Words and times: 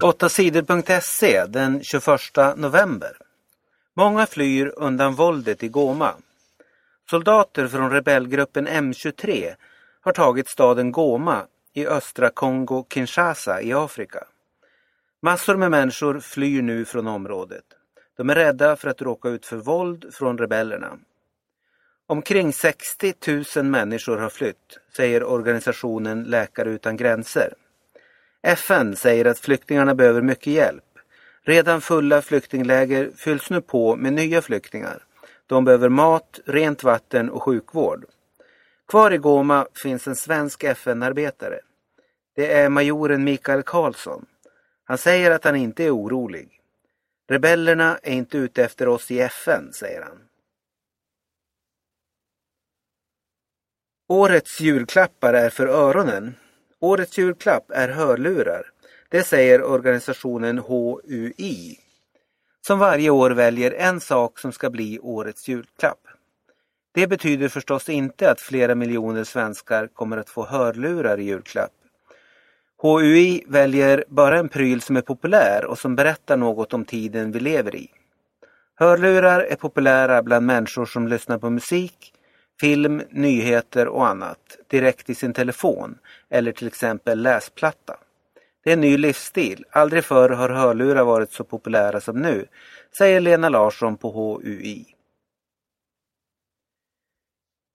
8sidor.se 0.00 1.46
den 1.46 1.82
21 1.82 2.20
november. 2.56 3.16
Många 3.96 4.26
flyr 4.26 4.72
undan 4.76 5.14
våldet 5.14 5.62
i 5.62 5.68
Goma. 5.68 6.14
Soldater 7.10 7.68
från 7.68 7.90
rebellgruppen 7.90 8.68
M23 8.68 9.54
har 10.00 10.12
tagit 10.12 10.48
staden 10.48 10.92
Goma 10.92 11.46
i 11.74 11.86
östra 11.86 12.30
Kongo-Kinshasa 12.30 13.60
i 13.60 13.72
Afrika. 13.72 14.24
Massor 15.22 15.56
med 15.56 15.70
människor 15.70 16.20
flyr 16.20 16.62
nu 16.62 16.84
från 16.84 17.06
området. 17.06 17.64
De 18.16 18.30
är 18.30 18.34
rädda 18.34 18.76
för 18.76 18.88
att 18.88 19.02
råka 19.02 19.28
ut 19.28 19.46
för 19.46 19.56
våld 19.56 20.14
från 20.14 20.38
rebellerna. 20.38 20.98
Omkring 22.06 22.52
60 22.52 23.14
000 23.56 23.64
människor 23.64 24.18
har 24.18 24.30
flytt, 24.30 24.78
säger 24.96 25.24
organisationen 25.24 26.22
Läkare 26.22 26.70
utan 26.70 26.96
gränser. 26.96 27.54
FN 28.42 28.96
säger 28.96 29.24
att 29.24 29.38
flyktingarna 29.38 29.94
behöver 29.94 30.22
mycket 30.22 30.52
hjälp. 30.52 30.84
Redan 31.42 31.80
fulla 31.80 32.22
flyktingläger 32.22 33.10
fylls 33.16 33.50
nu 33.50 33.60
på 33.60 33.96
med 33.96 34.12
nya 34.12 34.42
flyktingar. 34.42 35.04
De 35.46 35.64
behöver 35.64 35.88
mat, 35.88 36.40
rent 36.46 36.82
vatten 36.82 37.30
och 37.30 37.42
sjukvård. 37.42 38.04
Kvar 38.88 39.10
i 39.10 39.18
Goma 39.18 39.66
finns 39.74 40.06
en 40.06 40.16
svensk 40.16 40.64
FN-arbetare. 40.64 41.60
Det 42.36 42.52
är 42.52 42.68
majoren 42.68 43.24
Mikael 43.24 43.62
Karlsson. 43.62 44.26
Han 44.84 44.98
säger 44.98 45.30
att 45.30 45.44
han 45.44 45.56
inte 45.56 45.84
är 45.84 45.96
orolig. 45.96 46.60
Rebellerna 47.28 47.98
är 48.02 48.12
inte 48.12 48.38
ute 48.38 48.64
efter 48.64 48.88
oss 48.88 49.10
i 49.10 49.20
FN, 49.20 49.72
säger 49.72 50.02
han. 50.02 50.18
Årets 54.08 54.60
julklappar 54.60 55.34
är 55.34 55.50
för 55.50 55.66
öronen. 55.66 56.34
Årets 56.82 57.18
julklapp 57.18 57.70
är 57.70 57.88
hörlurar. 57.88 58.62
Det 59.08 59.22
säger 59.22 59.62
organisationen 59.62 60.58
HUI. 60.58 61.78
Som 62.66 62.78
varje 62.78 63.10
år 63.10 63.30
väljer 63.30 63.72
en 63.72 64.00
sak 64.00 64.38
som 64.38 64.52
ska 64.52 64.70
bli 64.70 64.98
årets 64.98 65.48
julklapp. 65.48 66.00
Det 66.92 67.06
betyder 67.06 67.48
förstås 67.48 67.88
inte 67.88 68.30
att 68.30 68.40
flera 68.40 68.74
miljoner 68.74 69.24
svenskar 69.24 69.86
kommer 69.86 70.16
att 70.16 70.30
få 70.30 70.46
hörlurar 70.46 71.20
i 71.20 71.24
julklapp. 71.24 71.72
HUI 72.82 73.44
väljer 73.48 74.04
bara 74.08 74.38
en 74.38 74.48
pryl 74.48 74.80
som 74.80 74.96
är 74.96 75.00
populär 75.00 75.64
och 75.64 75.78
som 75.78 75.96
berättar 75.96 76.36
något 76.36 76.74
om 76.74 76.84
tiden 76.84 77.32
vi 77.32 77.40
lever 77.40 77.74
i. 77.76 77.88
Hörlurar 78.74 79.40
är 79.40 79.56
populära 79.56 80.22
bland 80.22 80.46
människor 80.46 80.86
som 80.86 81.08
lyssnar 81.08 81.38
på 81.38 81.50
musik, 81.50 82.12
film, 82.60 83.02
nyheter 83.10 83.88
och 83.88 84.06
annat 84.06 84.58
direkt 84.68 85.10
i 85.10 85.14
sin 85.14 85.32
telefon 85.32 85.98
eller 86.28 86.52
till 86.52 86.66
exempel 86.66 87.22
läsplatta. 87.22 87.96
Det 88.64 88.70
är 88.70 88.74
en 88.74 88.80
ny 88.80 88.96
livsstil. 88.96 89.64
Aldrig 89.70 90.04
förr 90.04 90.30
har 90.30 90.48
hörlurar 90.48 91.04
varit 91.04 91.32
så 91.32 91.44
populära 91.44 92.00
som 92.00 92.22
nu, 92.22 92.46
säger 92.98 93.20
Lena 93.20 93.48
Larsson 93.48 93.96
på 93.96 94.40
HUI. 94.42 94.86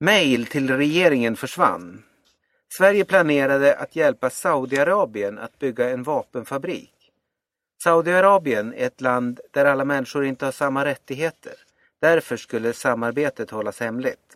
Mail 0.00 0.46
till 0.46 0.76
regeringen 0.76 1.36
försvann. 1.36 2.02
Sverige 2.78 3.04
planerade 3.04 3.76
att 3.76 3.96
hjälpa 3.96 4.30
Saudiarabien 4.30 5.38
att 5.38 5.58
bygga 5.58 5.90
en 5.90 6.02
vapenfabrik. 6.02 6.92
Saudiarabien 7.82 8.74
är 8.74 8.86
ett 8.86 9.00
land 9.00 9.40
där 9.50 9.64
alla 9.64 9.84
människor 9.84 10.24
inte 10.24 10.44
har 10.44 10.52
samma 10.52 10.84
rättigheter. 10.84 11.54
Därför 12.00 12.36
skulle 12.36 12.72
samarbetet 12.72 13.50
hållas 13.50 13.80
hemligt. 13.80 14.35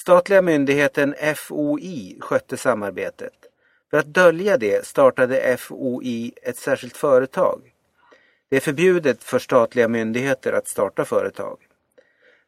Statliga 0.00 0.42
myndigheten 0.42 1.14
FOI 1.36 2.18
skötte 2.20 2.56
samarbetet. 2.56 3.32
För 3.90 3.98
att 3.98 4.06
dölja 4.06 4.56
det 4.56 4.86
startade 4.86 5.56
FOI 5.56 6.32
ett 6.42 6.56
särskilt 6.56 6.96
företag. 6.96 7.62
Det 8.48 8.56
är 8.56 8.60
förbjudet 8.60 9.24
för 9.24 9.38
statliga 9.38 9.88
myndigheter 9.88 10.52
att 10.52 10.68
starta 10.68 11.04
företag. 11.04 11.58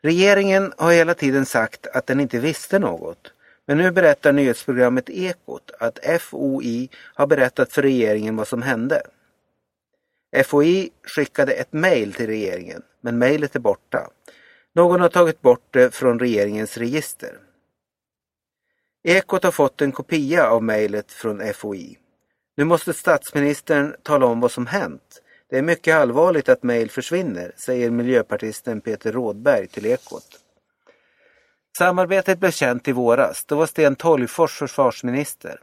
Regeringen 0.02 0.72
har 0.76 0.92
hela 0.92 1.14
tiden 1.14 1.46
sagt 1.46 1.86
att 1.86 2.06
den 2.06 2.20
inte 2.20 2.38
visste 2.38 2.78
något. 2.78 3.32
Men 3.66 3.78
nu 3.78 3.90
berättar 3.90 4.32
nyhetsprogrammet 4.32 5.10
Ekot 5.10 5.70
att 5.78 5.98
FOI 6.20 6.88
har 7.14 7.26
berättat 7.26 7.72
för 7.72 7.82
regeringen 7.82 8.36
vad 8.36 8.48
som 8.48 8.62
hände. 8.62 9.02
FOI 10.44 10.90
skickade 11.02 11.52
ett 11.52 11.72
mejl 11.72 12.12
till 12.12 12.26
regeringen, 12.26 12.82
men 13.00 13.18
mejlet 13.18 13.56
är 13.56 13.60
borta. 13.60 14.10
Någon 14.74 15.00
har 15.00 15.08
tagit 15.08 15.40
bort 15.40 15.66
det 15.70 15.94
från 15.94 16.18
regeringens 16.18 16.76
register. 16.76 17.38
Ekot 19.02 19.44
har 19.44 19.50
fått 19.50 19.82
en 19.82 19.92
kopia 19.92 20.50
av 20.50 20.62
mejlet 20.62 21.12
från 21.12 21.54
FOI. 21.54 21.98
Nu 22.56 22.64
måste 22.64 22.92
statsministern 22.92 23.96
tala 24.02 24.26
om 24.26 24.40
vad 24.40 24.50
som 24.50 24.66
hänt. 24.66 25.22
Det 25.50 25.58
är 25.58 25.62
mycket 25.62 25.96
allvarligt 25.96 26.48
att 26.48 26.62
mejl 26.62 26.90
försvinner, 26.90 27.52
säger 27.56 27.90
miljöpartisten 27.90 28.80
Peter 28.80 29.12
Rådberg 29.12 29.66
till 29.66 29.86
Ekot. 29.86 30.26
Samarbetet 31.78 32.38
blev 32.38 32.50
känt 32.50 32.88
i 32.88 32.92
våras. 32.92 33.44
Då 33.44 33.56
var 33.56 33.66
Sten 33.66 33.96
Tolgfors 33.96 34.58
försvarsminister. 34.58 35.60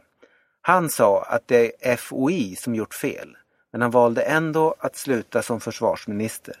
Han 0.60 0.88
sa 0.90 1.22
att 1.22 1.48
det 1.48 1.72
är 1.80 1.96
FOI 1.96 2.56
som 2.56 2.74
gjort 2.74 2.94
fel, 2.94 3.36
men 3.72 3.82
han 3.82 3.90
valde 3.90 4.22
ändå 4.22 4.74
att 4.78 4.96
sluta 4.96 5.42
som 5.42 5.60
försvarsminister. 5.60 6.56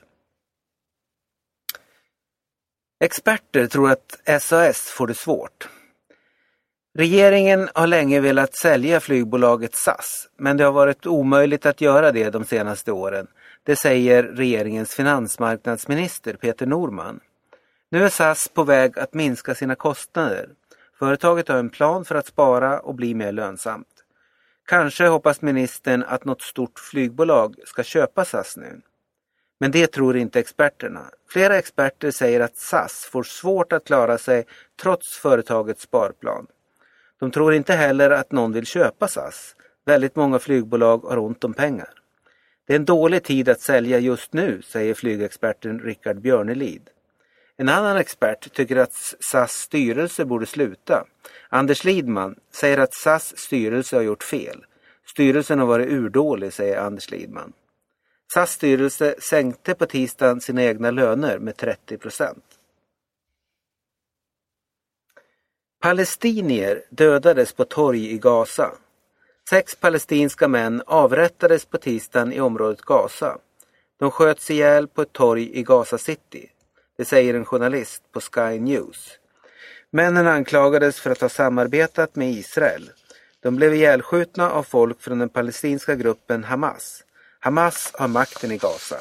Experter 3.00 3.66
tror 3.66 3.90
att 3.90 4.42
SAS 4.42 4.80
får 4.80 5.06
det 5.06 5.14
svårt. 5.14 5.68
Regeringen 6.94 7.68
har 7.74 7.86
länge 7.86 8.20
velat 8.20 8.56
sälja 8.56 9.00
flygbolaget 9.00 9.74
SAS, 9.74 10.28
men 10.36 10.56
det 10.56 10.64
har 10.64 10.72
varit 10.72 11.06
omöjligt 11.06 11.66
att 11.66 11.80
göra 11.80 12.12
det 12.12 12.30
de 12.30 12.44
senaste 12.44 12.92
åren. 12.92 13.26
Det 13.62 13.76
säger 13.76 14.22
regeringens 14.22 14.94
finansmarknadsminister 14.94 16.34
Peter 16.34 16.66
Norman. 16.66 17.20
Nu 17.90 18.04
är 18.04 18.08
SAS 18.08 18.48
på 18.48 18.64
väg 18.64 18.98
att 18.98 19.14
minska 19.14 19.54
sina 19.54 19.74
kostnader. 19.74 20.48
Företaget 20.98 21.48
har 21.48 21.56
en 21.56 21.70
plan 21.70 22.04
för 22.04 22.14
att 22.14 22.26
spara 22.26 22.80
och 22.80 22.94
bli 22.94 23.14
mer 23.14 23.32
lönsamt. 23.32 24.04
Kanske 24.66 25.06
hoppas 25.06 25.42
ministern 25.42 26.04
att 26.08 26.24
något 26.24 26.42
stort 26.42 26.78
flygbolag 26.78 27.54
ska 27.66 27.82
köpa 27.82 28.24
SAS 28.24 28.56
nu. 28.56 28.80
Men 29.60 29.70
det 29.70 29.86
tror 29.86 30.16
inte 30.16 30.40
experterna. 30.40 31.10
Flera 31.30 31.58
experter 31.58 32.10
säger 32.10 32.40
att 32.40 32.56
SAS 32.56 33.08
får 33.12 33.22
svårt 33.22 33.72
att 33.72 33.84
klara 33.84 34.18
sig 34.18 34.46
trots 34.82 35.18
företagets 35.18 35.82
sparplan. 35.82 36.46
De 37.20 37.30
tror 37.30 37.54
inte 37.54 37.74
heller 37.74 38.10
att 38.10 38.32
någon 38.32 38.52
vill 38.52 38.66
köpa 38.66 39.08
SAS. 39.08 39.56
Väldigt 39.86 40.16
många 40.16 40.38
flygbolag 40.38 40.98
har 40.98 41.18
ont 41.18 41.44
om 41.44 41.54
pengar. 41.54 41.90
Det 42.66 42.72
är 42.72 42.78
en 42.78 42.84
dålig 42.84 43.22
tid 43.22 43.48
att 43.48 43.60
sälja 43.60 43.98
just 43.98 44.32
nu, 44.32 44.62
säger 44.62 44.94
flygexperten 44.94 45.80
Rickard 45.80 46.20
Björnelid. 46.20 46.90
En 47.56 47.68
annan 47.68 47.96
expert 47.96 48.52
tycker 48.52 48.76
att 48.76 48.92
SAS 49.20 49.52
styrelse 49.52 50.24
borde 50.24 50.46
sluta. 50.46 51.04
Anders 51.48 51.84
Lidman 51.84 52.36
säger 52.52 52.78
att 52.78 52.94
SAS 52.94 53.38
styrelse 53.38 53.96
har 53.96 54.02
gjort 54.02 54.22
fel. 54.22 54.64
Styrelsen 55.06 55.58
har 55.58 55.66
varit 55.66 55.88
urdålig, 55.88 56.52
säger 56.52 56.80
Anders 56.80 57.10
Lidman. 57.10 57.52
SAS 58.32 58.52
styrelse 58.52 59.14
sänkte 59.18 59.74
på 59.74 59.86
tisdagen 59.86 60.40
sina 60.40 60.62
egna 60.62 60.90
löner 60.90 61.38
med 61.38 61.56
30 61.56 61.98
procent. 61.98 62.44
Palestinier 65.80 66.82
dödades 66.90 67.52
på 67.52 67.64
torg 67.64 68.12
i 68.12 68.18
Gaza. 68.18 68.72
Sex 69.50 69.76
palestinska 69.76 70.48
män 70.48 70.82
avrättades 70.86 71.64
på 71.64 71.78
tisdagen 71.78 72.32
i 72.32 72.40
området 72.40 72.80
Gaza. 72.80 73.38
De 73.98 74.10
sköts 74.10 74.50
ihjäl 74.50 74.88
på 74.88 75.02
ett 75.02 75.12
torg 75.12 75.58
i 75.58 75.62
Gaza 75.62 75.98
City. 75.98 76.50
Det 76.96 77.04
säger 77.04 77.34
en 77.34 77.44
journalist 77.44 78.02
på 78.12 78.20
Sky 78.20 78.60
News. 78.60 79.18
Männen 79.90 80.26
anklagades 80.26 81.00
för 81.00 81.10
att 81.10 81.20
ha 81.20 81.28
samarbetat 81.28 82.16
med 82.16 82.30
Israel. 82.30 82.90
De 83.40 83.56
blev 83.56 83.74
ihjälskjutna 83.74 84.50
av 84.50 84.62
folk 84.62 85.00
från 85.00 85.18
den 85.18 85.28
palestinska 85.28 85.94
gruppen 85.94 86.44
Hamas. 86.44 87.04
Hamas 87.40 87.90
har 87.94 88.08
makten 88.08 88.52
i 88.52 88.56
Gaza. 88.56 88.96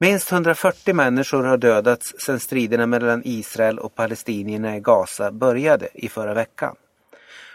Minst 0.00 0.32
140 0.32 0.94
människor 0.94 1.44
har 1.44 1.56
dödats 1.56 2.14
sedan 2.18 2.40
striderna 2.40 2.86
mellan 2.86 3.22
Israel 3.24 3.78
och 3.78 3.94
palestinierna 3.94 4.76
i 4.76 4.80
Gaza 4.80 5.32
började 5.32 5.88
i 5.94 6.08
förra 6.08 6.34
veckan. 6.34 6.76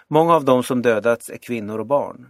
Många 0.07 0.35
av 0.35 0.45
de 0.45 0.63
som 0.63 0.81
dödats 0.81 1.29
är 1.29 1.37
kvinnor 1.37 1.79
och 1.79 1.85
barn. 1.85 2.29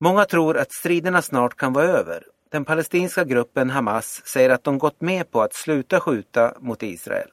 Många 0.00 0.24
tror 0.24 0.56
att 0.56 0.72
striderna 0.72 1.22
snart 1.22 1.56
kan 1.56 1.72
vara 1.72 1.86
över. 1.86 2.24
Den 2.50 2.64
palestinska 2.64 3.24
gruppen 3.24 3.70
Hamas 3.70 4.22
säger 4.26 4.50
att 4.50 4.64
de 4.64 4.78
gått 4.78 5.00
med 5.00 5.30
på 5.30 5.42
att 5.42 5.54
sluta 5.54 6.00
skjuta 6.00 6.54
mot 6.60 6.82
Israel. 6.82 7.28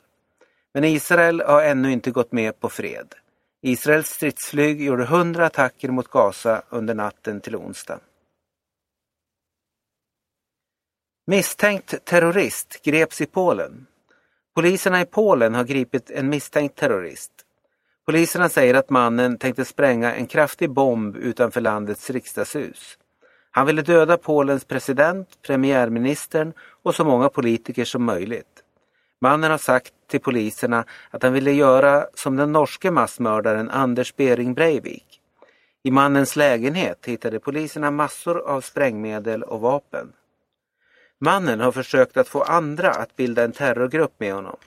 Men 0.73 0.83
Israel 0.83 1.41
har 1.41 1.63
ännu 1.63 1.91
inte 1.91 2.11
gått 2.11 2.31
med 2.31 2.59
på 2.59 2.69
fred. 2.69 3.15
Israels 3.61 4.09
stridsflyg 4.09 4.83
gjorde 4.83 5.03
100 5.03 5.45
attacker 5.45 5.89
mot 5.89 6.07
Gaza 6.07 6.61
under 6.69 6.93
natten 6.93 7.41
till 7.41 7.55
onsdag. 7.55 7.99
Misstänkt 11.25 12.05
terrorist 12.05 12.81
greps 12.83 13.21
i 13.21 13.25
Polen. 13.25 13.85
Poliserna 14.55 15.01
i 15.01 15.05
Polen 15.05 15.55
har 15.55 15.63
gripit 15.63 16.11
en 16.11 16.29
misstänkt 16.29 16.75
terrorist. 16.75 17.31
Poliserna 18.05 18.49
säger 18.49 18.73
att 18.73 18.89
mannen 18.89 19.37
tänkte 19.37 19.65
spränga 19.65 20.15
en 20.15 20.27
kraftig 20.27 20.69
bomb 20.69 21.15
utanför 21.15 21.61
landets 21.61 22.09
riksdagshus. 22.09 22.97
Han 23.51 23.65
ville 23.67 23.81
döda 23.81 24.17
Polens 24.17 24.65
president, 24.65 25.27
premiärministern 25.41 26.53
och 26.83 26.95
så 26.95 27.03
många 27.05 27.29
politiker 27.29 27.85
som 27.85 28.03
möjligt. 28.03 28.63
Mannen 29.21 29.51
har 29.51 29.57
sagt 29.57 29.93
till 30.07 30.21
poliserna 30.21 30.85
att 31.09 31.23
han 31.23 31.33
ville 31.33 31.51
göra 31.51 32.05
som 32.13 32.35
den 32.35 32.51
norske 32.51 32.91
massmördaren 32.91 33.69
Anders 33.69 34.15
Bering 34.15 34.53
Breivik. 34.53 35.19
I 35.83 35.91
mannens 35.91 36.35
lägenhet 36.35 37.05
hittade 37.05 37.39
poliserna 37.39 37.91
massor 37.91 38.39
av 38.39 38.61
sprängmedel 38.61 39.43
och 39.43 39.61
vapen. 39.61 40.13
Mannen 41.23 41.59
har 41.59 41.71
försökt 41.71 42.17
att 42.17 42.27
få 42.27 42.41
andra 42.41 42.89
att 42.91 43.15
bilda 43.15 43.43
en 43.43 43.51
terrorgrupp 43.51 44.19
med 44.19 44.33
honom. 44.33 44.57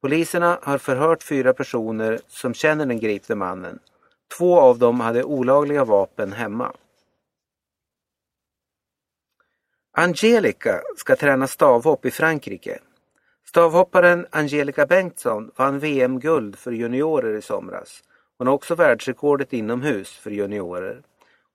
Poliserna 0.00 0.58
har 0.62 0.78
förhört 0.78 1.22
fyra 1.22 1.52
personer 1.52 2.20
som 2.28 2.54
känner 2.54 2.86
den 2.86 3.00
gripne 3.00 3.34
mannen. 3.34 3.78
Två 4.38 4.60
av 4.60 4.78
dem 4.78 5.00
hade 5.00 5.24
olagliga 5.24 5.84
vapen 5.84 6.32
hemma. 6.32 6.72
Angelica 9.92 10.80
ska 10.96 11.16
träna 11.16 11.46
stavhopp 11.46 12.06
i 12.06 12.10
Frankrike. 12.10 12.78
Stavhopparen 13.46 14.26
Angelica 14.30 14.86
Bengtsson 14.86 15.50
vann 15.56 15.78
VM-guld 15.78 16.58
för 16.58 16.72
juniorer 16.72 17.34
i 17.34 17.42
somras. 17.42 18.02
Hon 18.38 18.46
har 18.46 18.54
också 18.54 18.74
världsrekordet 18.74 19.52
inomhus 19.52 20.10
för 20.10 20.30
juniorer. 20.30 21.02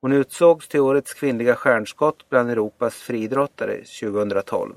Hon 0.01 0.11
utsågs 0.11 0.67
till 0.67 0.79
årets 0.79 1.13
kvinnliga 1.13 1.55
stjärnskott 1.55 2.29
bland 2.29 2.49
Europas 2.49 2.95
friidrottare 2.95 3.77
2012. 4.01 4.73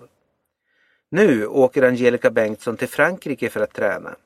Nu 1.10 1.46
åker 1.46 1.82
Angelica 1.82 2.30
Bengtsson 2.30 2.76
till 2.76 2.88
Frankrike 2.88 3.50
för 3.50 3.60
att 3.60 3.72
träna. 3.72 4.16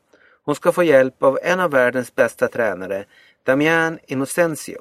Hon 0.45 0.55
ska 0.55 0.73
få 0.73 0.83
hjälp 0.83 1.23
av 1.23 1.39
en 1.43 1.61
av 1.61 1.71
världens 1.71 2.15
bästa 2.15 2.49
tränare, 2.49 3.05
Damien 3.43 3.99
Innocencio. 4.07 4.79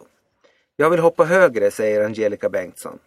Jag 0.75 0.89
vill 0.89 1.00
hoppa 1.00 1.24
högre, 1.24 1.71
säger 1.71 2.06
Angelica 2.06 2.50
Bengtsson. 2.50 3.00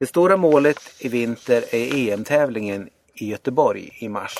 Det 0.00 0.06
stora 0.06 0.36
målet 0.36 0.78
i 0.98 1.08
vinter 1.08 1.64
är 1.74 1.94
EM-tävlingen 1.94 2.90
i 3.14 3.30
Göteborg 3.30 3.90
i 4.00 4.08
mars. 4.08 4.36